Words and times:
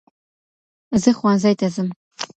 زه 1.01 1.09
ښوونځی 1.17 1.53
ته 1.59 1.67
ځم. 1.75 1.89